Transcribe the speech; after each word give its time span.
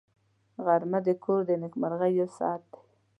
غرمه 0.65 0.99
د 1.05 1.09
کور 1.23 1.39
د 1.47 1.51
نېکمرغۍ 1.61 2.11
یو 2.19 2.27
ساعت 2.37 2.61
دی 2.71 2.81